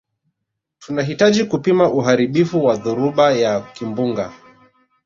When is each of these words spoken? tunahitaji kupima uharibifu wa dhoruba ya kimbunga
tunahitaji 0.79 1.43
kupima 1.45 1.91
uharibifu 1.91 2.65
wa 2.65 2.75
dhoruba 2.77 3.31
ya 3.31 3.61
kimbunga 3.61 4.33